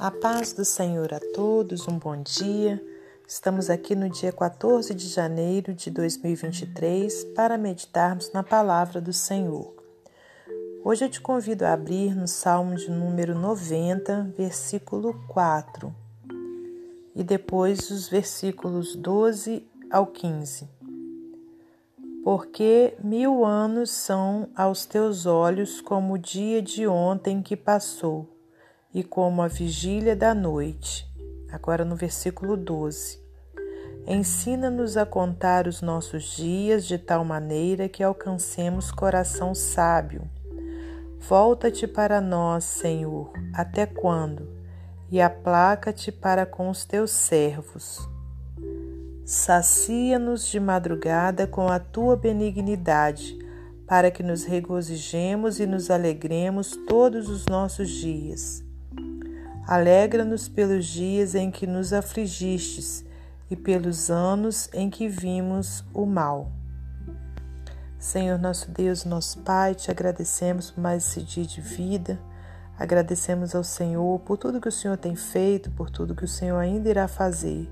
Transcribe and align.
A 0.00 0.10
paz 0.10 0.54
do 0.54 0.64
Senhor 0.64 1.12
a 1.12 1.20
todos, 1.34 1.86
um 1.86 1.98
bom 1.98 2.22
dia. 2.22 2.82
Estamos 3.28 3.68
aqui 3.68 3.94
no 3.94 4.08
dia 4.08 4.32
14 4.32 4.94
de 4.94 5.06
janeiro 5.06 5.74
de 5.74 5.90
2023 5.90 7.24
para 7.36 7.58
meditarmos 7.58 8.32
na 8.32 8.42
palavra 8.42 8.98
do 8.98 9.12
Senhor. 9.12 9.74
Hoje 10.82 11.04
eu 11.04 11.10
te 11.10 11.20
convido 11.20 11.66
a 11.66 11.74
abrir 11.74 12.16
no 12.16 12.26
Salmo 12.26 12.76
de 12.76 12.90
número 12.90 13.34
90, 13.38 14.32
versículo 14.34 15.22
4, 15.28 15.94
e 17.14 17.22
depois 17.22 17.90
os 17.90 18.08
versículos 18.08 18.96
12 18.96 19.68
ao 19.90 20.06
15. 20.06 20.66
Porque 22.24 22.96
mil 23.04 23.44
anos 23.44 23.90
são 23.90 24.48
aos 24.56 24.86
teus 24.86 25.26
olhos 25.26 25.82
como 25.82 26.14
o 26.14 26.18
dia 26.18 26.62
de 26.62 26.86
ontem 26.86 27.42
que 27.42 27.54
passou 27.54 28.39
e 28.94 29.02
como 29.04 29.42
a 29.42 29.48
vigília 29.48 30.16
da 30.16 30.34
noite. 30.34 31.08
Agora 31.50 31.84
no 31.84 31.96
versículo 31.96 32.56
12. 32.56 33.20
Ensina-nos 34.06 34.96
a 34.96 35.04
contar 35.04 35.68
os 35.68 35.82
nossos 35.82 36.24
dias 36.36 36.84
de 36.84 36.98
tal 36.98 37.24
maneira 37.24 37.88
que 37.88 38.02
alcancemos 38.02 38.90
coração 38.90 39.54
sábio. 39.54 40.28
Volta-te 41.18 41.86
para 41.86 42.20
nós, 42.20 42.64
Senhor, 42.64 43.32
até 43.52 43.86
quando? 43.86 44.48
E 45.10 45.20
aplaca-te 45.20 46.10
para 46.10 46.46
com 46.46 46.70
os 46.70 46.84
teus 46.84 47.10
servos. 47.10 48.00
Sacia-nos 49.24 50.48
de 50.48 50.58
madrugada 50.58 51.46
com 51.46 51.68
a 51.68 51.78
tua 51.78 52.16
benignidade, 52.16 53.38
para 53.86 54.10
que 54.10 54.22
nos 54.22 54.44
regozijemos 54.44 55.60
e 55.60 55.66
nos 55.66 55.90
alegremos 55.90 56.76
todos 56.88 57.28
os 57.28 57.46
nossos 57.46 57.88
dias. 57.90 58.69
Alegra-nos 59.70 60.48
pelos 60.48 60.84
dias 60.84 61.36
em 61.36 61.48
que 61.48 61.64
nos 61.64 61.92
afligistes 61.92 63.04
e 63.48 63.54
pelos 63.54 64.10
anos 64.10 64.68
em 64.72 64.90
que 64.90 65.06
vimos 65.06 65.84
o 65.94 66.04
mal. 66.04 66.50
Senhor 67.96 68.36
nosso 68.36 68.68
Deus, 68.68 69.04
nosso 69.04 69.38
Pai, 69.42 69.76
te 69.76 69.88
agradecemos 69.88 70.72
por 70.72 70.80
mais 70.80 71.06
esse 71.06 71.22
dia 71.22 71.46
de 71.46 71.60
vida. 71.60 72.18
Agradecemos 72.76 73.54
ao 73.54 73.62
Senhor 73.62 74.18
por 74.18 74.36
tudo 74.38 74.60
que 74.60 74.66
o 74.66 74.72
Senhor 74.72 74.96
tem 74.96 75.14
feito, 75.14 75.70
por 75.70 75.88
tudo 75.88 76.16
que 76.16 76.24
o 76.24 76.28
Senhor 76.28 76.58
ainda 76.58 76.90
irá 76.90 77.06
fazer. 77.06 77.70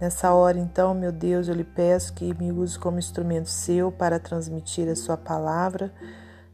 Nessa 0.00 0.32
hora, 0.34 0.58
então, 0.58 0.92
meu 0.92 1.12
Deus, 1.12 1.46
eu 1.46 1.54
lhe 1.54 1.62
peço 1.62 2.14
que 2.14 2.34
me 2.34 2.50
use 2.50 2.76
como 2.76 2.98
instrumento 2.98 3.48
seu 3.48 3.92
para 3.92 4.18
transmitir 4.18 4.88
a 4.88 4.96
sua 4.96 5.16
palavra, 5.16 5.94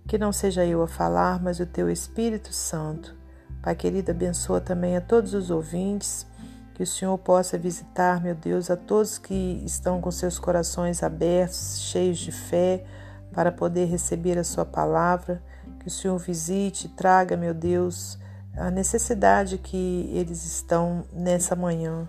que 0.06 0.18
não 0.18 0.30
seja 0.30 0.62
eu 0.66 0.82
a 0.82 0.86
falar, 0.86 1.42
mas 1.42 1.58
o 1.58 1.64
teu 1.64 1.88
Espírito 1.88 2.52
Santo 2.52 3.23
Pai 3.64 3.74
querido, 3.74 4.10
abençoa 4.10 4.60
também 4.60 4.94
a 4.94 5.00
todos 5.00 5.32
os 5.32 5.50
ouvintes, 5.50 6.26
que 6.74 6.82
o 6.82 6.86
Senhor 6.86 7.16
possa 7.16 7.56
visitar, 7.56 8.22
meu 8.22 8.34
Deus, 8.34 8.70
a 8.70 8.76
todos 8.76 9.16
que 9.16 9.62
estão 9.64 10.02
com 10.02 10.10
seus 10.10 10.38
corações 10.38 11.02
abertos, 11.02 11.80
cheios 11.80 12.18
de 12.18 12.30
fé, 12.30 12.84
para 13.32 13.50
poder 13.50 13.86
receber 13.86 14.36
a 14.36 14.44
Sua 14.44 14.66
palavra. 14.66 15.42
Que 15.80 15.88
o 15.88 15.90
Senhor 15.90 16.18
visite, 16.18 16.90
traga, 16.90 17.38
meu 17.38 17.54
Deus, 17.54 18.18
a 18.54 18.70
necessidade 18.70 19.56
que 19.56 20.10
eles 20.12 20.44
estão 20.44 21.06
nessa 21.10 21.56
manhã, 21.56 22.06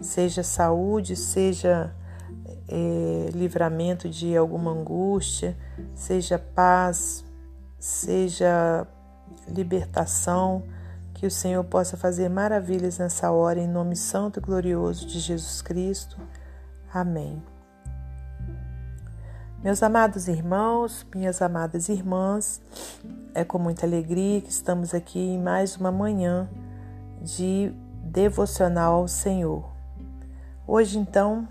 seja 0.00 0.42
saúde, 0.42 1.14
seja 1.14 1.94
é, 2.68 3.30
livramento 3.32 4.08
de 4.08 4.36
alguma 4.36 4.72
angústia, 4.72 5.56
seja 5.94 6.36
paz, 6.36 7.24
seja 7.78 8.84
libertação 9.46 10.64
que 11.16 11.26
o 11.26 11.30
Senhor 11.30 11.64
possa 11.64 11.96
fazer 11.96 12.28
maravilhas 12.28 12.98
nessa 12.98 13.30
hora, 13.30 13.58
em 13.58 13.66
nome 13.66 13.96
santo 13.96 14.38
e 14.38 14.42
glorioso 14.42 15.06
de 15.06 15.18
Jesus 15.18 15.62
Cristo. 15.62 16.18
Amém. 16.92 17.42
Meus 19.64 19.82
amados 19.82 20.28
irmãos, 20.28 21.06
minhas 21.14 21.40
amadas 21.40 21.88
irmãs, 21.88 22.60
é 23.34 23.42
com 23.44 23.58
muita 23.58 23.86
alegria 23.86 24.42
que 24.42 24.50
estamos 24.50 24.92
aqui 24.92 25.18
em 25.18 25.40
mais 25.40 25.78
uma 25.78 25.90
manhã 25.90 26.50
de 27.22 27.72
devocional 28.04 28.96
ao 28.96 29.08
Senhor. 29.08 29.64
Hoje, 30.66 30.98
então, 30.98 31.48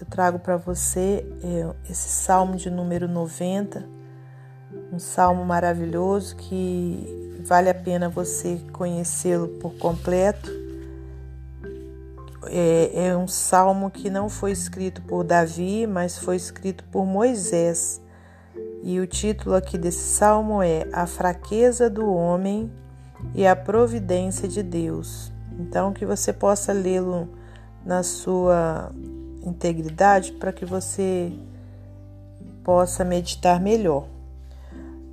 eu 0.00 0.06
trago 0.06 0.40
para 0.40 0.56
você 0.56 1.24
é, 1.44 1.72
esse 1.88 2.08
salmo 2.08 2.56
de 2.56 2.68
número 2.68 3.06
90, 3.06 3.88
um 4.92 4.98
salmo 4.98 5.44
maravilhoso 5.44 6.34
que 6.34 7.27
vale 7.48 7.70
a 7.70 7.74
pena 7.74 8.10
você 8.10 8.60
conhecê-lo 8.72 9.48
por 9.48 9.74
completo. 9.78 10.50
É, 12.44 13.06
é, 13.06 13.16
um 13.16 13.26
salmo 13.26 13.90
que 13.90 14.10
não 14.10 14.28
foi 14.28 14.52
escrito 14.52 15.00
por 15.02 15.24
Davi, 15.24 15.86
mas 15.86 16.18
foi 16.18 16.36
escrito 16.36 16.84
por 16.84 17.06
Moisés. 17.06 18.02
E 18.82 19.00
o 19.00 19.06
título 19.06 19.54
aqui 19.54 19.78
desse 19.78 20.14
salmo 20.16 20.62
é 20.62 20.86
A 20.92 21.06
Fraqueza 21.06 21.88
do 21.88 22.12
Homem 22.12 22.70
e 23.34 23.46
a 23.46 23.56
Providência 23.56 24.46
de 24.46 24.62
Deus. 24.62 25.32
Então, 25.58 25.92
que 25.92 26.04
você 26.04 26.32
possa 26.32 26.72
lê-lo 26.72 27.30
na 27.84 28.02
sua 28.02 28.92
integridade 29.42 30.32
para 30.32 30.52
que 30.52 30.66
você 30.66 31.32
possa 32.62 33.04
meditar 33.04 33.58
melhor. 33.58 34.06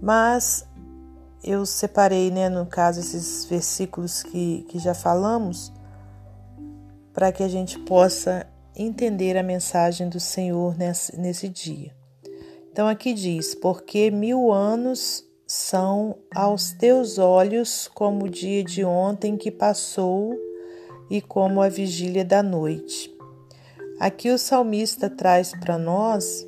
Mas 0.02 0.68
eu 1.46 1.64
separei, 1.64 2.32
né, 2.32 2.50
no 2.50 2.66
caso, 2.66 3.00
esses 3.00 3.46
versículos 3.46 4.24
que, 4.24 4.66
que 4.68 4.80
já 4.80 4.96
falamos, 4.96 5.72
para 7.14 7.32
que 7.32 7.44
a 7.44 7.48
gente 7.48 7.78
possa 7.80 8.48
entender 8.76 9.38
a 9.38 9.44
mensagem 9.44 10.10
do 10.10 10.20
Senhor 10.20 10.76
nesse, 10.76 11.16
nesse 11.16 11.48
dia. 11.48 11.96
Então 12.72 12.88
aqui 12.88 13.14
diz: 13.14 13.54
Porque 13.54 14.10
mil 14.10 14.52
anos 14.52 15.24
são 15.46 16.18
aos 16.34 16.72
teus 16.72 17.20
olhos 17.20 17.88
como 17.94 18.26
o 18.26 18.30
dia 18.30 18.64
de 18.64 18.84
ontem 18.84 19.38
que 19.38 19.52
passou 19.52 20.36
e 21.12 21.22
como 21.22 21.62
a 21.62 21.70
vigília 21.70 22.26
da 22.26 22.42
noite. 22.42 23.16
Aqui 24.00 24.32
o 24.32 24.38
salmista 24.38 25.10
traz 25.10 25.52
para 25.52 25.78
nós 25.78 26.46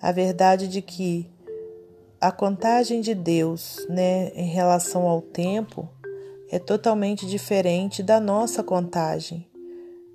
a 0.00 0.12
verdade 0.12 0.68
de 0.68 0.80
que 0.80 1.28
a 2.20 2.32
contagem 2.32 3.00
de 3.00 3.14
Deus, 3.14 3.86
né, 3.88 4.30
em 4.34 4.48
relação 4.48 5.06
ao 5.06 5.20
tempo, 5.20 5.88
é 6.50 6.58
totalmente 6.58 7.26
diferente 7.26 8.02
da 8.02 8.20
nossa 8.20 8.62
contagem. 8.62 9.46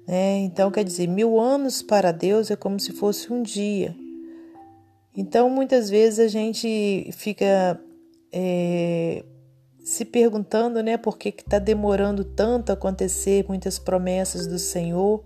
Né? 0.07 0.39
Então, 0.39 0.71
quer 0.71 0.83
dizer, 0.83 1.07
mil 1.07 1.39
anos 1.39 1.81
para 1.81 2.11
Deus 2.11 2.49
é 2.49 2.55
como 2.55 2.79
se 2.79 2.93
fosse 2.93 3.31
um 3.31 3.43
dia. 3.43 3.95
Então, 5.15 5.49
muitas 5.49 5.89
vezes 5.89 6.19
a 6.19 6.27
gente 6.27 7.09
fica 7.13 7.79
é, 8.31 9.23
se 9.83 10.05
perguntando, 10.05 10.81
né, 10.81 10.97
por 10.97 11.17
que 11.17 11.29
está 11.29 11.59
demorando 11.59 12.23
tanto 12.23 12.69
a 12.69 12.73
acontecer 12.73 13.45
muitas 13.47 13.77
promessas 13.77 14.47
do 14.47 14.57
Senhor, 14.57 15.23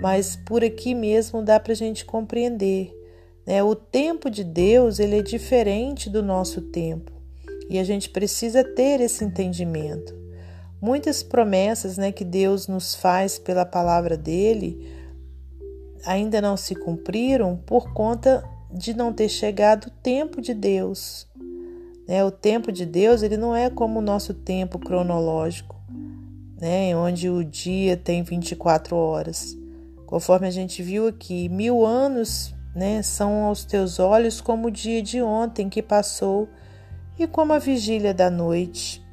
mas 0.00 0.36
por 0.36 0.62
aqui 0.62 0.94
mesmo 0.94 1.42
dá 1.42 1.58
para 1.58 1.72
a 1.72 1.76
gente 1.76 2.04
compreender 2.04 2.99
né? 3.46 3.62
O 3.62 3.74
tempo 3.74 4.30
de 4.30 4.44
Deus 4.44 4.98
ele 4.98 5.18
é 5.18 5.22
diferente 5.22 6.08
do 6.08 6.22
nosso 6.22 6.60
tempo 6.60 7.12
e 7.68 7.78
a 7.78 7.84
gente 7.84 8.10
precisa 8.10 8.64
ter 8.64 9.00
esse 9.00 9.24
entendimento. 9.24 10.18
Muitas 10.80 11.22
promessas 11.22 11.98
né, 11.98 12.10
que 12.10 12.24
Deus 12.24 12.66
nos 12.66 12.94
faz 12.94 13.38
pela 13.38 13.66
palavra 13.66 14.16
dele 14.16 14.98
ainda 16.04 16.40
não 16.40 16.56
se 16.56 16.74
cumpriram 16.74 17.56
por 17.66 17.92
conta 17.92 18.42
de 18.72 18.94
não 18.94 19.12
ter 19.12 19.28
chegado 19.28 19.86
o 19.86 19.90
tempo 19.90 20.40
de 20.40 20.54
Deus. 20.54 21.28
Né? 22.08 22.24
O 22.24 22.30
tempo 22.30 22.72
de 22.72 22.86
Deus 22.86 23.22
ele 23.22 23.36
não 23.36 23.54
é 23.54 23.68
como 23.68 23.98
o 23.98 24.02
nosso 24.02 24.32
tempo 24.32 24.78
cronológico, 24.78 25.76
né? 26.60 26.96
onde 26.96 27.28
o 27.28 27.44
dia 27.44 27.96
tem 27.96 28.22
24 28.22 28.96
horas. 28.96 29.56
Conforme 30.06 30.48
a 30.48 30.50
gente 30.50 30.82
viu 30.82 31.06
aqui, 31.06 31.48
mil 31.48 31.84
anos 31.84 32.54
né? 32.74 33.02
São 33.02 33.44
aos 33.44 33.64
teus 33.64 33.98
olhos 33.98 34.40
como 34.40 34.68
o 34.68 34.70
dia 34.70 35.02
de 35.02 35.20
ontem 35.22 35.68
que 35.68 35.82
passou 35.82 36.48
e 37.18 37.26
como 37.26 37.52
a 37.52 37.58
vigília 37.58 38.14
da 38.14 38.30
noite. 38.30 39.04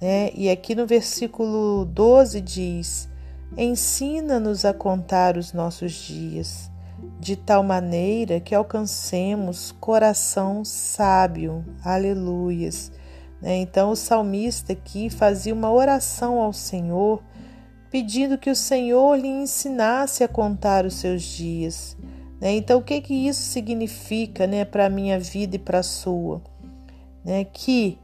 Né? 0.00 0.30
E 0.34 0.50
aqui 0.50 0.74
no 0.74 0.86
versículo 0.86 1.84
12 1.84 2.40
diz: 2.40 3.08
Ensina-nos 3.56 4.64
a 4.64 4.72
contar 4.72 5.36
os 5.36 5.52
nossos 5.52 5.92
dias, 5.92 6.70
de 7.20 7.36
tal 7.36 7.62
maneira 7.62 8.40
que 8.40 8.54
alcancemos 8.54 9.72
coração 9.72 10.64
sábio. 10.64 11.64
Aleluias. 11.84 12.92
Né? 13.40 13.56
Então 13.58 13.90
o 13.90 13.96
salmista 13.96 14.72
aqui 14.72 15.10
fazia 15.10 15.54
uma 15.54 15.70
oração 15.70 16.40
ao 16.40 16.52
Senhor, 16.52 17.22
pedindo 17.90 18.38
que 18.38 18.50
o 18.50 18.56
Senhor 18.56 19.16
lhe 19.16 19.28
ensinasse 19.28 20.24
a 20.24 20.28
contar 20.28 20.84
os 20.84 20.94
seus 20.94 21.22
dias 21.22 21.96
né? 22.40 22.54
Então, 22.54 22.78
o 22.78 22.82
que, 22.82 23.00
que 23.00 23.14
isso 23.14 23.42
significa 23.42 24.46
né, 24.46 24.64
para 24.64 24.86
a 24.86 24.90
minha 24.90 25.18
vida 25.18 25.56
e 25.56 25.58
para 25.58 25.78
a 25.78 25.82
sua? 25.82 26.42
Né? 27.24 27.44
Que 27.44 27.98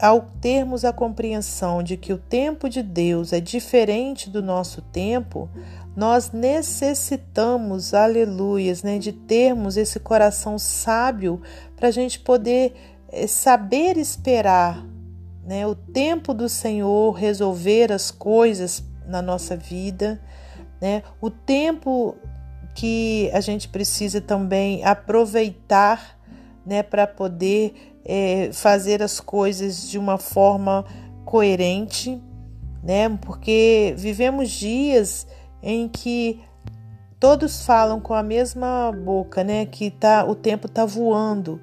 ao 0.00 0.22
termos 0.40 0.84
a 0.84 0.92
compreensão 0.92 1.82
de 1.82 1.96
que 1.96 2.12
o 2.12 2.18
tempo 2.18 2.70
de 2.70 2.82
Deus 2.82 3.34
é 3.34 3.40
diferente 3.40 4.30
do 4.30 4.42
nosso 4.42 4.80
tempo, 4.80 5.48
nós 5.94 6.30
necessitamos, 6.32 7.92
aleluias, 7.92 8.82
né, 8.82 8.98
de 8.98 9.12
termos 9.12 9.76
esse 9.76 10.00
coração 10.00 10.58
sábio 10.58 11.42
para 11.76 11.88
a 11.88 11.90
gente 11.90 12.18
poder 12.18 12.72
é, 13.12 13.26
saber 13.26 13.98
esperar 13.98 14.86
né, 15.44 15.66
o 15.66 15.74
tempo 15.74 16.32
do 16.32 16.48
Senhor 16.48 17.12
resolver 17.12 17.92
as 17.92 18.10
coisas 18.10 18.82
na 19.06 19.20
nossa 19.20 19.54
vida, 19.54 20.18
né, 20.80 21.02
o 21.20 21.28
tempo 21.28 22.16
que 22.74 23.30
a 23.32 23.40
gente 23.40 23.68
precisa 23.68 24.20
também 24.20 24.84
aproveitar 24.84 26.18
né, 26.64 26.82
para 26.82 27.06
poder 27.06 27.98
é, 28.04 28.50
fazer 28.52 29.02
as 29.02 29.20
coisas 29.20 29.88
de 29.88 29.98
uma 29.98 30.18
forma 30.18 30.84
coerente, 31.24 32.20
né, 32.82 33.08
porque 33.22 33.94
vivemos 33.96 34.50
dias 34.50 35.26
em 35.62 35.88
que 35.88 36.40
todos 37.18 37.64
falam 37.64 38.00
com 38.00 38.14
a 38.14 38.22
mesma 38.22 38.92
boca, 38.92 39.44
né, 39.44 39.66
que 39.66 39.90
tá, 39.90 40.24
o 40.24 40.34
tempo 40.34 40.66
está 40.66 40.84
voando 40.84 41.60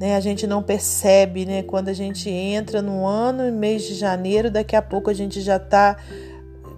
né? 0.00 0.16
A 0.16 0.20
gente 0.20 0.46
não 0.46 0.62
percebe, 0.62 1.44
né? 1.44 1.62
Quando 1.62 1.90
a 1.90 1.92
gente 1.92 2.30
entra 2.30 2.80
no 2.80 3.06
ano, 3.06 3.52
mês 3.52 3.82
de 3.82 3.94
janeiro, 3.94 4.50
daqui 4.50 4.74
a 4.74 4.80
pouco 4.80 5.10
a 5.10 5.12
gente 5.12 5.42
já 5.42 5.56
está 5.56 5.98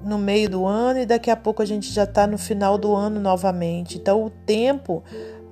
no 0.04 0.18
meio 0.18 0.48
do 0.48 0.66
ano 0.66 1.00
e 1.00 1.06
daqui 1.06 1.30
a 1.30 1.36
pouco 1.36 1.62
a 1.62 1.64
gente 1.64 1.92
já 1.92 2.04
está 2.04 2.26
no 2.26 2.38
final 2.38 2.76
do 2.76 2.94
ano 2.94 3.20
novamente. 3.20 3.98
Então 3.98 4.24
o 4.24 4.30
tempo, 4.30 5.02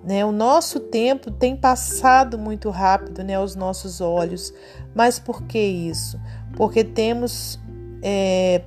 né? 0.04 0.24
O 0.24 0.32
nosso 0.32 0.80
tempo 0.80 1.30
tem 1.30 1.56
passado 1.56 2.38
muito 2.38 2.70
rápido, 2.70 3.22
né? 3.22 3.34
Aos 3.34 3.54
nossos 3.54 4.00
olhos. 4.00 4.52
Mas 4.94 5.18
por 5.18 5.42
que 5.42 5.58
isso? 5.58 6.20
Porque 6.56 6.82
temos 6.82 7.58
é, 8.02 8.62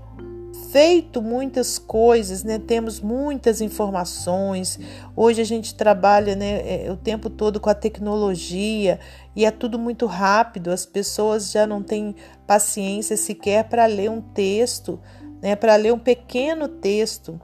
feito 0.74 1.22
muitas 1.22 1.78
coisas, 1.78 2.44
né? 2.44 2.58
Temos 2.58 3.00
muitas 3.00 3.62
informações. 3.62 4.80
Hoje 5.16 5.40
a 5.40 5.46
gente 5.46 5.76
trabalha, 5.76 6.36
né, 6.36 6.86
é, 6.86 6.92
o 6.92 6.98
tempo 6.98 7.30
todo 7.30 7.60
com 7.60 7.70
a 7.70 7.76
tecnologia 7.76 9.00
e 9.36 9.46
é 9.46 9.52
tudo 9.52 9.78
muito 9.78 10.08
rápido. 10.08 10.72
As 10.72 10.84
pessoas 10.84 11.52
já 11.52 11.68
não 11.68 11.84
têm 11.84 12.16
paciência 12.48 13.16
sequer 13.16 13.66
para 13.66 13.86
ler 13.86 14.10
um 14.10 14.20
texto, 14.20 15.00
né? 15.44 15.58
Para 15.58 15.76
ler 15.76 15.94
um 15.94 16.00
pequeno 16.00 16.70
texto. 16.70 17.40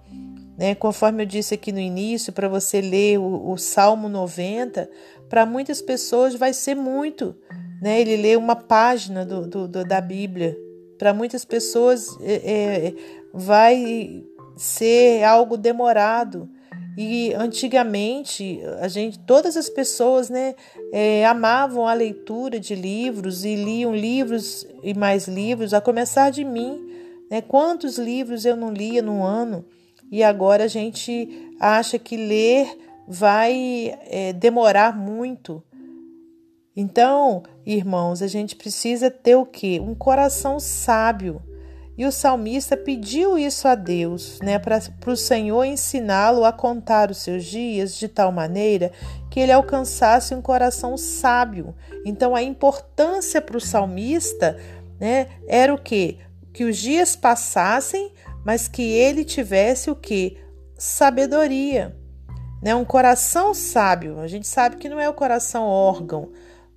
Né, 0.57 0.75
conforme 0.75 1.23
eu 1.23 1.25
disse 1.25 1.53
aqui 1.53 1.71
no 1.71 1.79
início, 1.79 2.33
para 2.33 2.49
você 2.49 2.81
ler 2.81 3.17
o, 3.17 3.51
o 3.51 3.57
Salmo 3.57 4.09
90, 4.09 4.89
para 5.29 5.45
muitas 5.45 5.81
pessoas 5.81 6.35
vai 6.35 6.51
ser 6.51 6.75
muito. 6.75 7.33
Né? 7.81 8.01
Ele 8.01 8.17
lê 8.17 8.35
uma 8.35 8.57
página 8.57 9.25
do, 9.25 9.47
do, 9.47 9.67
do 9.69 9.85
da 9.85 10.01
Bíblia. 10.01 10.57
Para 10.97 11.13
muitas 11.13 11.45
pessoas 11.45 12.09
é, 12.21 12.33
é, 12.33 12.93
vai 13.33 14.25
ser 14.57 15.23
algo 15.23 15.55
demorado. 15.55 16.49
E 16.97 17.33
antigamente, 17.35 18.59
a 18.81 18.89
gente, 18.89 19.17
todas 19.19 19.55
as 19.55 19.69
pessoas 19.69 20.29
né, 20.29 20.55
é, 20.91 21.25
amavam 21.25 21.87
a 21.87 21.93
leitura 21.93 22.59
de 22.59 22.75
livros 22.75 23.45
e 23.45 23.55
liam 23.55 23.95
livros 23.95 24.67
e 24.83 24.93
mais 24.93 25.25
livros, 25.25 25.73
a 25.73 25.79
começar 25.79 26.29
de 26.29 26.43
mim. 26.43 26.89
Né? 27.29 27.41
Quantos 27.41 27.97
livros 27.97 28.45
eu 28.45 28.55
não 28.55 28.71
lia 28.71 29.01
no 29.01 29.23
ano? 29.23 29.65
E 30.11 30.23
agora 30.23 30.63
a 30.63 30.67
gente 30.67 31.53
acha 31.59 31.99
que 31.99 32.17
ler 32.17 32.67
vai 33.07 33.97
é, 34.07 34.33
demorar 34.33 34.97
muito. 34.97 35.63
Então, 36.75 37.43
irmãos, 37.65 38.21
a 38.21 38.27
gente 38.27 38.55
precisa 38.55 39.11
ter 39.11 39.35
o 39.35 39.45
quê? 39.45 39.79
Um 39.79 39.93
coração 39.93 40.59
sábio 40.59 41.41
e 41.99 42.05
o 42.05 42.13
salmista 42.13 42.77
pediu 42.77 43.37
isso 43.37 43.67
a 43.67 43.75
Deus, 43.75 44.39
né, 44.41 44.57
para 44.57 44.79
o 45.11 45.17
Senhor 45.17 45.65
ensiná-lo 45.65 46.45
a 46.45 46.53
contar 46.53 47.11
os 47.11 47.17
seus 47.17 47.43
dias 47.43 47.93
de 47.93 48.07
tal 48.07 48.31
maneira 48.31 48.93
que 49.29 49.37
ele 49.37 49.51
alcançasse 49.51 50.33
um 50.33 50.41
coração 50.41 50.95
sábio. 50.95 51.75
Então, 52.05 52.33
a 52.33 52.41
importância 52.41 53.41
para 53.41 53.57
o 53.57 53.59
salmista 53.59 54.57
né, 54.97 55.27
era 55.45 55.73
o 55.73 55.77
que? 55.77 56.17
Que 56.53 56.63
os 56.63 56.77
dias 56.77 57.15
passassem, 57.15 58.11
mas 58.45 58.67
que 58.67 58.81
ele 58.81 59.23
tivesse 59.23 59.89
o 59.89 59.95
que? 59.95 60.37
Sabedoria. 60.77 61.95
Né, 62.61 62.75
um 62.75 62.83
coração 62.83 63.53
sábio. 63.53 64.19
A 64.19 64.27
gente 64.27 64.47
sabe 64.47 64.75
que 64.75 64.89
não 64.89 64.99
é 64.99 65.07
o 65.07 65.13
coração 65.13 65.63
órgão, 65.65 66.29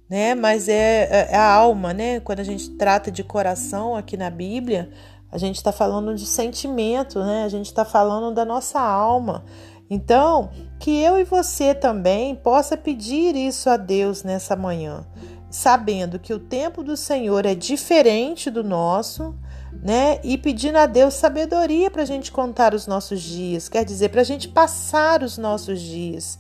né? 0.09 0.33
Mas 0.33 0.69
é, 0.69 1.09
é, 1.11 1.29
é 1.33 1.37
a 1.37 1.53
alma, 1.53 1.93
né? 1.93 2.21
Quando 2.21 2.39
a 2.39 2.45
gente 2.45 2.71
trata 2.77 3.11
de 3.11 3.25
coração 3.25 3.97
aqui 3.97 4.17
na 4.17 4.31
Bíblia, 4.31 4.91
a 5.33 5.39
gente 5.39 5.57
está 5.57 5.73
falando 5.73 6.15
de 6.15 6.25
sentimento, 6.25 7.19
né? 7.19 7.43
A 7.43 7.49
gente 7.49 7.67
está 7.67 7.85
falando 7.85 8.33
da 8.33 8.45
nossa 8.45 8.79
alma. 8.79 9.45
Então, 9.89 10.51
que 10.79 11.03
eu 11.03 11.19
e 11.19 11.25
você 11.25 11.75
também 11.75 12.35
possa 12.35 12.77
pedir 12.77 13.35
isso 13.35 13.69
a 13.69 13.77
Deus 13.77 14.23
nessa 14.23 14.55
manhã, 14.55 15.07
sabendo 15.51 16.19
que 16.19 16.33
o 16.33 16.39
tempo 16.39 16.83
do 16.83 16.97
Senhor 16.97 17.45
é 17.45 17.55
diferente 17.55 18.51
do 18.51 18.63
nosso, 18.63 19.35
né? 19.81 20.21
E 20.23 20.37
pedindo 20.37 20.77
a 20.77 20.87
Deus 20.87 21.15
sabedoria 21.15 21.91
para 21.91 22.03
a 22.03 22.07
gente 22.07 22.31
contar 22.33 22.75
os 22.75 22.87
nossos 22.87 23.21
dias, 23.21 23.69
quer 23.69 23.85
dizer, 23.85 24.09
para 24.09 24.21
a 24.21 24.25
gente 24.25 24.49
passar 24.49 25.23
os 25.23 25.39
nossos 25.39 25.81
dias. 25.81 26.39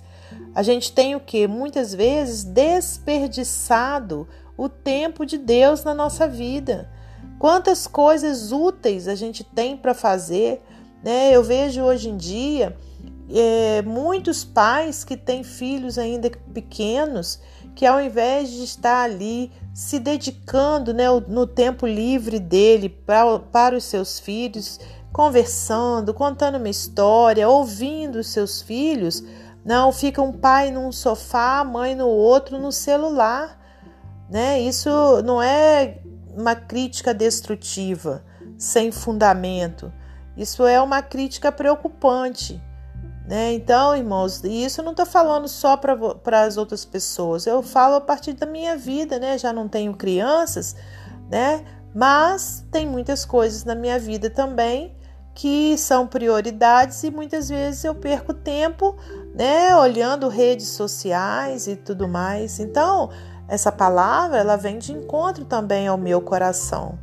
A 0.55 0.62
gente 0.62 0.93
tem 0.93 1.14
o 1.14 1.20
que? 1.20 1.46
Muitas 1.46 1.94
vezes 1.94 2.44
desperdiçado 2.44 4.29
o 4.56 4.69
tempo 4.69 5.25
de 5.25 5.38
Deus 5.38 5.84
na 5.84 5.94
nossa 5.94 6.26
vida. 6.29 6.90
Quantas 7.38 7.87
coisas 7.87 8.52
úteis 8.52 9.08
a 9.08 9.14
gente 9.14 9.43
tem 9.43 9.76
para 9.76 9.94
fazer, 9.94 10.62
né? 11.02 11.35
Eu 11.35 11.43
vejo 11.43 11.82
hoje 11.82 12.08
em 12.08 12.17
dia 12.17 12.76
é, 13.31 13.82
muitos 13.82 14.44
pais 14.44 15.05
que 15.05 15.17
têm 15.17 15.43
filhos 15.43 15.99
ainda 15.99 16.31
pequenos 16.52 17.40
que 17.75 17.87
ao 17.87 18.00
invés 18.00 18.50
de 18.50 18.64
estar 18.64 19.02
ali 19.02 19.50
se 19.72 19.98
dedicando 19.98 20.92
né, 20.92 21.04
no 21.28 21.46
tempo 21.46 21.86
livre 21.86 22.38
dele 22.38 22.88
pra, 22.88 23.38
para 23.38 23.76
os 23.76 23.84
seus 23.84 24.19
filhos, 24.19 24.78
conversando, 25.12 26.12
contando 26.12 26.56
uma 26.56 26.69
história, 26.69 27.48
ouvindo 27.48 28.16
os 28.16 28.28
seus 28.28 28.60
filhos, 28.62 29.22
não 29.64 29.92
fica 29.92 30.20
um 30.20 30.32
pai 30.32 30.70
num 30.70 30.90
sofá, 30.90 31.62
mãe 31.64 31.94
no 31.94 32.08
outro 32.08 32.58
no 32.58 32.72
celular, 32.72 33.58
né? 34.28 34.61
Isso 34.61 34.90
não 35.25 35.40
é 35.40 36.00
uma 36.37 36.54
crítica 36.54 37.14
destrutiva, 37.14 38.25
sem 38.58 38.90
fundamento. 38.90 39.92
Isso 40.37 40.66
é 40.66 40.80
uma 40.80 41.02
crítica 41.02 41.52
preocupante. 41.52 42.61
Né? 43.26 43.52
Então, 43.55 43.97
irmãos, 43.97 44.43
e 44.43 44.64
isso 44.64 44.81
eu 44.81 44.85
não 44.85 44.93
estou 44.93 45.07
falando 45.07 45.47
só 45.47 45.76
para 45.76 46.45
as 46.45 46.57
outras 46.57 46.85
pessoas, 46.85 47.47
eu 47.47 47.62
falo 47.62 47.95
a 47.95 48.00
partir 48.00 48.33
da 48.33 48.47
minha 48.47 48.76
vida, 48.76 49.19
né? 49.19 49.38
Já 49.38 49.52
não 49.52 49.69
tenho 49.69 49.95
crianças, 49.95 50.75
né? 51.31 51.64
Mas 51.95 52.64
tem 52.71 52.87
muitas 52.87 53.25
coisas 53.25 53.64
na 53.64 53.75
minha 53.75 53.99
vida 53.99 54.29
também 54.29 54.97
que 55.35 55.76
são 55.79 56.07
prioridades 56.07 57.02
e 57.05 57.11
muitas 57.11 57.49
vezes 57.49 57.85
eu 57.85 57.95
perco 57.95 58.35
tempo, 58.35 58.97
né, 59.35 59.75
olhando 59.75 60.29
redes 60.29 60.69
sociais 60.69 61.67
e 61.67 61.76
tudo 61.76 62.07
mais. 62.07 62.61
Então, 62.61 63.11
essa 63.49 63.73
palavra 63.73 64.38
ela 64.38 64.57
vem 64.57 64.79
de 64.79 64.93
encontro 64.93 65.45
também 65.45 65.87
ao 65.87 65.97
meu 65.97 66.21
coração. 66.21 66.99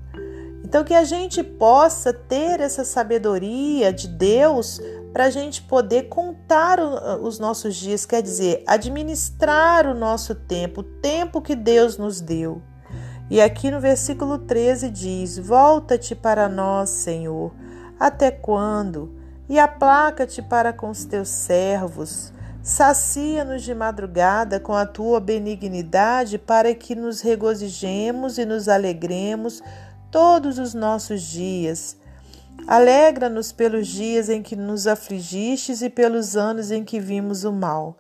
Então 0.64 0.84
que 0.84 0.94
a 0.94 1.04
gente 1.04 1.44
possa 1.44 2.14
ter 2.14 2.60
essa 2.60 2.84
sabedoria 2.84 3.92
de 3.92 4.08
Deus 4.08 4.80
para 5.12 5.26
a 5.26 5.30
gente 5.30 5.62
poder 5.62 6.04
contar 6.04 6.80
os 6.80 7.40
nossos 7.40 7.76
dias, 7.76 8.06
quer 8.06 8.22
dizer, 8.22 8.64
administrar 8.68 9.88
o 9.88 9.94
nosso 9.94 10.36
tempo, 10.36 10.82
o 10.82 10.84
tempo 10.84 11.42
que 11.42 11.56
Deus 11.56 11.98
nos 11.98 12.22
deu. 12.22 12.62
E 13.30 13.42
aqui 13.42 13.70
no 13.70 13.80
versículo 13.80 14.40
13 14.40 14.90
diz: 14.90 15.38
Volta-te 15.38 16.16
para 16.16 16.50
nós, 16.50 16.90
Senhor, 16.90 17.54
até 18.00 18.32
quando? 18.32 19.16
E 19.48 19.60
aplaca-te 19.60 20.42
para 20.42 20.72
com 20.72 20.90
os 20.90 21.06
teus 21.06 21.30
servos 21.30 22.32
Sacia-nos 22.62 23.64
de 23.64 23.74
madrugada 23.74 24.60
com 24.60 24.74
a 24.74 24.86
tua 24.86 25.20
benignidade, 25.20 26.38
para 26.38 26.76
que 26.76 26.94
nos 26.94 27.22
regozijemos 27.22 28.38
e 28.38 28.46
nos 28.46 28.68
alegremos 28.68 29.64
todos 30.12 30.60
os 30.60 30.74
nossos 30.74 31.22
dias. 31.22 31.98
Alegra-nos 32.68 33.52
pelos 33.52 33.88
dias 33.88 34.30
em 34.30 34.42
que 34.42 34.56
nos 34.56 34.88
afligistes 34.88 35.82
e 35.82 35.90
pelos 35.90 36.36
anos 36.36 36.72
em 36.72 36.84
que 36.84 37.00
vimos 37.00 37.44
o 37.44 37.52
mal. 37.52 37.98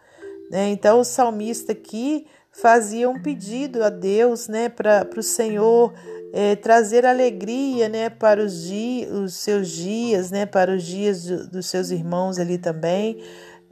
Né? 0.51 0.70
Então, 0.70 1.00
o 1.00 1.04
salmista 1.04 1.72
aqui 1.72 2.25
fazia 2.51 3.10
um 3.10 3.22
pedido 3.22 3.84
a 3.84 3.89
Deus 3.89 4.48
né, 4.48 4.70
para 4.70 5.08
o 5.18 5.24
Senhor 5.24 5.94
é, 6.34 6.56
trazer 6.56 7.06
alegria 7.06 7.89
né, 7.89 8.10
para 8.10 8.44
os, 8.44 8.70
os 9.24 9.34
seus 9.36 9.70
dias, 9.70 10.32
né, 10.32 10.46
para 10.46 10.75
os 10.75 10.84
dias 10.84 11.25
dos 11.50 11.66
seus 11.68 11.89
irmãos 11.92 12.38
ali 12.38 12.58
também, 12.58 13.24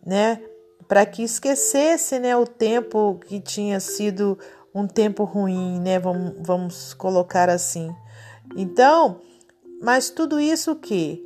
né? 0.06 0.40
para 0.88 1.06
que 1.06 1.22
esquecesse 1.22 2.18
né, 2.18 2.36
o 2.36 2.48
tempo 2.48 3.20
que 3.28 3.40
tinha 3.40 3.80
sido 3.80 4.38
um 4.74 4.88
tempo 4.88 5.24
ruim, 5.24 5.80
né? 5.80 6.00
Vamos, 6.00 6.34
vamos 6.40 6.94
colocar 6.94 7.50
assim. 7.50 7.94
Então, 8.56 9.20
mas 9.82 10.10
tudo 10.10 10.40
isso 10.40 10.76
que 10.76 11.26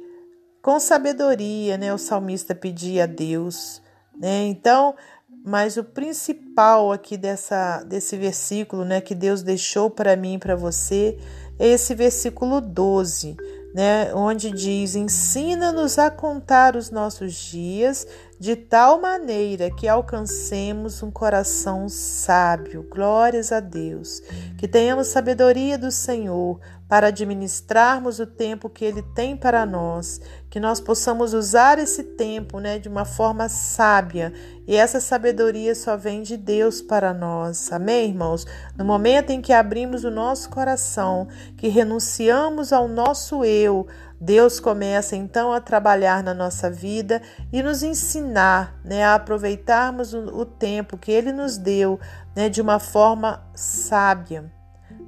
com 0.61 0.79
sabedoria, 0.79 1.77
né? 1.77 1.93
O 1.93 1.97
salmista 1.97 2.53
pedia 2.53 3.03
a 3.05 3.07
Deus, 3.07 3.81
né? 4.15 4.45
Então, 4.45 4.95
mas 5.43 5.75
o 5.75 5.83
principal 5.83 6.91
aqui 6.91 7.17
dessa 7.17 7.83
desse 7.83 8.15
versículo, 8.15 8.85
né, 8.85 9.01
que 9.01 9.15
Deus 9.15 9.41
deixou 9.41 9.89
para 9.89 10.15
mim 10.15 10.35
e 10.35 10.39
para 10.39 10.55
você, 10.55 11.17
é 11.57 11.67
esse 11.67 11.95
versículo 11.95 12.61
12, 12.61 13.35
né, 13.73 14.13
onde 14.13 14.51
diz: 14.51 14.95
"Ensina-nos 14.95 15.97
a 15.97 16.11
contar 16.11 16.75
os 16.75 16.91
nossos 16.91 17.33
dias 17.33 18.05
de 18.39 18.55
tal 18.55 19.01
maneira 19.01 19.69
que 19.71 19.87
alcancemos 19.87 21.01
um 21.01 21.11
coração 21.11 21.87
sábio. 21.87 22.87
Glórias 22.89 23.51
a 23.51 23.59
Deus. 23.59 24.21
Que 24.57 24.67
tenhamos 24.67 25.07
sabedoria 25.07 25.77
do 25.77 25.91
Senhor 25.91 26.59
para 26.91 27.07
administrarmos 27.07 28.19
o 28.19 28.27
tempo 28.27 28.69
que 28.69 28.83
Ele 28.83 29.01
tem 29.01 29.37
para 29.37 29.65
nós, 29.65 30.19
que 30.49 30.59
nós 30.59 30.81
possamos 30.81 31.33
usar 31.33 31.79
esse 31.79 32.03
tempo 32.03 32.59
né, 32.59 32.79
de 32.79 32.89
uma 32.89 33.05
forma 33.05 33.47
sábia. 33.47 34.33
E 34.67 34.75
essa 34.75 34.99
sabedoria 34.99 35.73
só 35.73 35.95
vem 35.95 36.21
de 36.21 36.35
Deus 36.35 36.81
para 36.81 37.13
nós. 37.13 37.71
Amém, 37.71 38.09
irmãos? 38.09 38.45
No 38.77 38.83
momento 38.83 39.29
em 39.29 39.39
que 39.39 39.53
abrimos 39.53 40.03
o 40.03 40.11
nosso 40.11 40.49
coração, 40.49 41.29
que 41.55 41.69
renunciamos 41.69 42.73
ao 42.73 42.89
nosso 42.89 43.45
eu, 43.45 43.87
Deus 44.19 44.59
começa 44.59 45.15
então 45.15 45.53
a 45.53 45.61
trabalhar 45.61 46.21
na 46.21 46.33
nossa 46.33 46.69
vida 46.69 47.21
e 47.53 47.63
nos 47.63 47.83
ensinar 47.83 48.77
né, 48.83 49.01
a 49.05 49.15
aproveitarmos 49.15 50.13
o, 50.13 50.43
tempo 50.45 50.97
que 50.97 51.13
Ele 51.13 51.31
nos 51.31 51.57
deu 51.57 51.97
né, 52.35 52.49
de 52.49 52.61
uma 52.61 52.79
forma 52.79 53.41
sábia. 53.55 54.51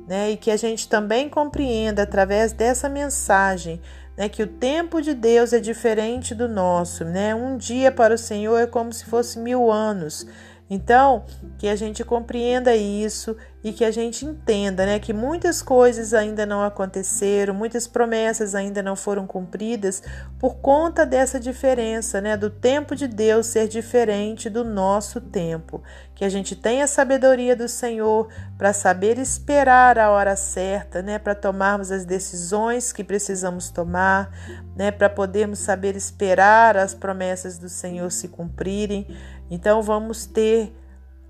Né, 0.06 0.32
e 0.32 0.38
que 0.38 0.52
a 0.52 0.58
gente 0.58 0.90
também 0.90 1.30
compreenda 1.30 2.04
através 2.04 2.52
dessa 2.52 2.90
mensagem 2.90 3.80
né, 4.18 4.30
que 4.30 4.44
o 4.44 4.48
tempo 4.48 5.02
de 5.02 5.14
Deus 5.14 5.54
é 5.54 5.60
diferente 5.60 6.36
do 6.36 6.48
nosso. 6.48 7.04
Né? 7.04 7.34
Um 7.34 7.58
dia 7.58 7.92
para 7.92 8.14
o 8.14 8.18
Senhor 8.18 8.58
é 8.58 8.68
como 8.68 8.92
se 8.94 9.06
fosse 9.06 9.40
mil 9.40 9.72
anos. 9.72 10.26
Então, 10.74 11.24
que 11.60 11.68
a 11.68 11.76
gente 11.76 12.04
compreenda 12.04 12.76
isso 12.76 13.38
e 13.64 13.72
que 13.72 13.86
a 13.86 13.92
gente 13.92 14.26
entenda, 14.26 14.86
né, 14.88 15.00
que 15.00 15.14
muitas 15.14 15.62
coisas 15.62 16.16
ainda 16.16 16.48
não 16.48 16.64
aconteceram, 16.64 17.54
muitas 17.54 17.88
promessas 17.88 18.56
ainda 18.56 18.82
não 18.82 18.96
foram 18.96 19.28
cumpridas 19.28 20.02
por 20.40 20.56
conta 20.56 21.06
dessa 21.06 21.40
diferença, 21.40 22.20
né, 22.20 22.36
do 22.36 22.50
tempo 22.50 22.96
de 22.96 23.08
Deus 23.08 23.46
ser 23.48 23.68
diferente 23.68 24.50
do 24.50 24.64
nosso 24.64 25.22
tempo. 25.22 25.82
Que 26.16 26.26
a 26.26 26.30
gente 26.30 26.56
tenha 26.56 26.86
a 26.86 26.88
sabedoria 26.88 27.56
do 27.56 27.68
Senhor 27.68 28.28
para 28.58 28.74
saber 28.74 29.20
esperar 29.20 30.00
a 30.00 30.10
hora 30.10 30.36
certa, 30.36 31.04
né, 31.04 31.20
para 31.20 31.36
tomarmos 31.36 31.92
as 31.92 32.04
decisões 32.04 32.92
que 32.92 33.04
precisamos 33.04 33.70
tomar, 33.70 34.32
né, 34.76 34.90
para 34.92 35.10
podermos 35.10 35.60
saber 35.60 35.96
esperar 35.96 36.76
as 36.76 36.96
promessas 36.96 37.60
do 37.60 37.70
Senhor 37.70 38.12
se 38.12 38.28
cumprirem 38.28 39.08
então 39.54 39.84
vamos 39.84 40.26
ter 40.26 40.76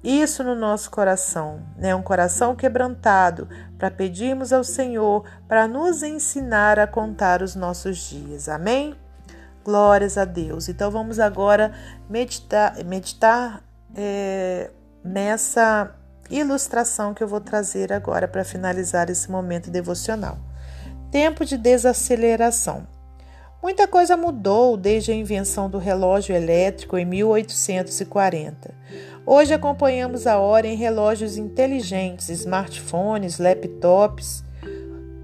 isso 0.01 0.45
no 0.45 0.55
nosso 0.55 0.89
coração, 0.89 1.61
né? 1.77 1.93
Um 1.93 2.01
coração 2.01 2.55
quebrantado 2.55 3.49
para 3.77 3.91
pedirmos 3.91 4.53
ao 4.53 4.63
Senhor 4.63 5.25
para 5.45 5.67
nos 5.67 6.03
ensinar 6.03 6.79
a 6.79 6.87
contar 6.87 7.41
os 7.41 7.53
nossos 7.53 7.97
dias. 7.97 8.47
Amém? 8.47 8.95
Glórias 9.61 10.17
a 10.17 10.23
Deus. 10.23 10.69
Então 10.69 10.89
vamos 10.89 11.19
agora 11.19 11.73
meditar, 12.09 12.81
meditar 12.85 13.61
é, 13.93 14.71
nessa 15.03 15.93
ilustração 16.29 17.13
que 17.13 17.21
eu 17.21 17.27
vou 17.27 17.41
trazer 17.41 17.91
agora 17.91 18.25
para 18.25 18.45
finalizar 18.45 19.09
esse 19.09 19.29
momento 19.29 19.69
devocional. 19.69 20.37
Tempo 21.11 21.43
de 21.43 21.57
desaceleração. 21.57 22.87
Muita 23.63 23.87
coisa 23.87 24.17
mudou 24.17 24.75
desde 24.75 25.13
a 25.13 25.15
invenção 25.15 25.69
do 25.69 25.77
relógio 25.77 26.35
elétrico 26.35 26.97
em 26.97 27.05
1840. 27.05 28.75
Hoje 29.25 29.53
acompanhamos 29.53 30.27
a 30.27 30.37
hora 30.37 30.67
em 30.67 30.75
relógios 30.75 31.37
inteligentes, 31.37 32.27
smartphones, 32.27 33.39
laptops. 33.39 34.43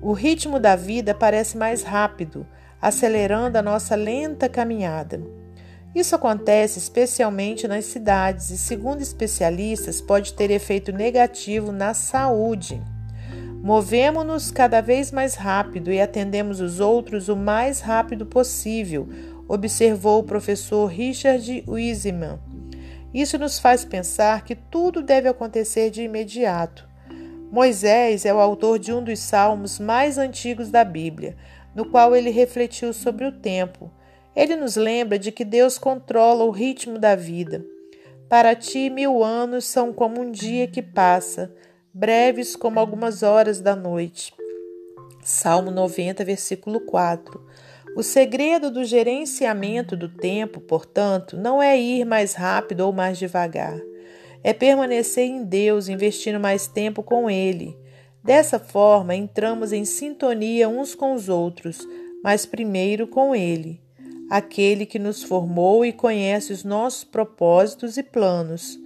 O 0.01 0.13
ritmo 0.13 0.57
da 0.57 0.77
vida 0.77 1.13
parece 1.13 1.57
mais 1.57 1.83
rápido, 1.83 2.47
acelerando 2.81 3.57
a 3.57 3.61
nossa 3.61 3.93
lenta 3.93 4.47
caminhada. 4.47 5.21
Isso 5.93 6.15
acontece 6.15 6.79
especialmente 6.79 7.67
nas 7.67 7.83
cidades 7.83 8.51
e, 8.51 8.57
segundo 8.57 9.01
especialistas, 9.01 9.99
pode 9.99 10.33
ter 10.33 10.49
efeito 10.49 10.93
negativo 10.93 11.73
na 11.73 11.93
saúde. 11.93 12.81
Movemos-nos 13.61 14.51
cada 14.51 14.79
vez 14.79 15.11
mais 15.11 15.35
rápido 15.35 15.91
e 15.91 15.99
atendemos 15.99 16.61
os 16.61 16.79
outros 16.79 17.27
o 17.27 17.35
mais 17.35 17.81
rápido 17.81 18.25
possível, 18.25 19.07
observou 19.49 20.19
o 20.19 20.23
professor 20.23 20.85
Richard 20.85 21.65
Wiseman. 21.67 22.39
Isso 23.13 23.37
nos 23.37 23.59
faz 23.59 23.83
pensar 23.83 24.45
que 24.45 24.55
tudo 24.55 25.01
deve 25.01 25.27
acontecer 25.27 25.89
de 25.89 26.03
imediato. 26.03 26.87
Moisés 27.51 28.25
é 28.25 28.33
o 28.33 28.39
autor 28.39 28.79
de 28.79 28.93
um 28.93 29.03
dos 29.03 29.19
salmos 29.19 29.77
mais 29.77 30.17
antigos 30.17 30.69
da 30.69 30.85
Bíblia, 30.85 31.35
no 31.75 31.83
qual 31.83 32.15
ele 32.15 32.29
refletiu 32.29 32.93
sobre 32.93 33.25
o 33.25 33.31
tempo. 33.31 33.91
Ele 34.35 34.55
nos 34.55 34.77
lembra 34.77 35.19
de 35.19 35.33
que 35.33 35.43
Deus 35.43 35.77
controla 35.77 36.45
o 36.45 36.51
ritmo 36.51 36.97
da 36.97 37.13
vida. 37.13 37.65
Para 38.29 38.55
ti, 38.55 38.89
mil 38.89 39.21
anos 39.21 39.65
são 39.65 39.91
como 39.91 40.21
um 40.21 40.31
dia 40.31 40.67
que 40.67 40.81
passa 40.81 41.51
breves 41.93 42.55
como 42.55 42.79
algumas 42.79 43.23
horas 43.23 43.59
da 43.59 43.75
noite. 43.75 44.33
Salmo 45.23 45.71
90, 45.71 46.23
versículo 46.23 46.79
4. 46.81 47.43
O 47.95 48.03
segredo 48.03 48.71
do 48.71 48.83
gerenciamento 48.85 49.97
do 49.97 50.07
tempo, 50.07 50.59
portanto, 50.61 51.35
não 51.35 51.61
é 51.61 51.77
ir 51.77 52.05
mais 52.05 52.33
rápido 52.33 52.81
ou 52.81 52.93
mais 52.93 53.17
devagar. 53.17 53.79
É 54.43 54.53
permanecer 54.53 55.25
em 55.25 55.43
Deus, 55.43 55.89
investindo 55.89 56.39
mais 56.39 56.67
tempo 56.67 57.03
com 57.03 57.29
Ele. 57.29 57.77
Dessa 58.23 58.59
forma, 58.59 59.15
entramos 59.15 59.73
em 59.73 59.83
sintonia 59.83 60.69
uns 60.69 60.93
com 60.93 61.13
os 61.13 61.27
outros, 61.27 61.79
mas 62.23 62.45
primeiro 62.45 63.07
com 63.07 63.35
Ele, 63.35 63.81
aquele 64.29 64.85
que 64.85 64.99
nos 64.99 65.23
formou 65.23 65.83
e 65.83 65.91
conhece 65.91 66.53
os 66.53 66.63
nossos 66.63 67.03
propósitos 67.03 67.97
e 67.97 68.03
planos. 68.03 68.78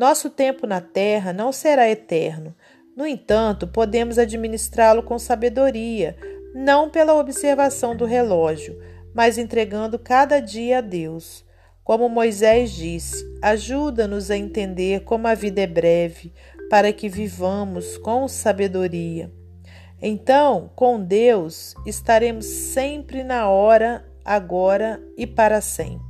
Nosso 0.00 0.30
tempo 0.30 0.66
na 0.66 0.80
terra 0.80 1.30
não 1.30 1.52
será 1.52 1.86
eterno. 1.86 2.56
No 2.96 3.06
entanto, 3.06 3.66
podemos 3.68 4.18
administrá-lo 4.18 5.02
com 5.02 5.18
sabedoria, 5.18 6.16
não 6.54 6.88
pela 6.88 7.12
observação 7.12 7.94
do 7.94 8.06
relógio, 8.06 8.80
mas 9.14 9.36
entregando 9.36 9.98
cada 9.98 10.40
dia 10.40 10.78
a 10.78 10.80
Deus. 10.80 11.44
Como 11.84 12.08
Moisés 12.08 12.70
disse, 12.70 13.22
ajuda-nos 13.42 14.30
a 14.30 14.38
entender 14.38 15.04
como 15.04 15.28
a 15.28 15.34
vida 15.34 15.60
é 15.60 15.66
breve, 15.66 16.32
para 16.70 16.94
que 16.94 17.06
vivamos 17.06 17.98
com 17.98 18.26
sabedoria. 18.26 19.30
Então, 20.00 20.70
com 20.74 20.98
Deus, 20.98 21.74
estaremos 21.84 22.46
sempre 22.46 23.22
na 23.22 23.50
hora, 23.50 24.02
agora 24.24 24.98
e 25.14 25.26
para 25.26 25.60
sempre. 25.60 26.09